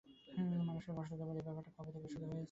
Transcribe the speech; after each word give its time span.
মানুষকে 0.67 0.91
কষ্ট 0.97 1.11
দেবার 1.19 1.35
এই 1.35 1.45
ব্যাপারটা 1.47 1.69
ও 1.71 1.75
কবে 1.77 1.91
থেকে 1.95 2.07
শুরু 2.13 2.23
করেছে? 2.23 2.39